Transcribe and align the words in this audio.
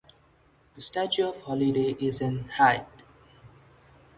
The 0.73 0.81
statue 0.81 1.25
of 1.27 1.43
Holiday 1.43 1.95
is 1.99 2.21
in 2.21 2.49
height. 2.57 2.87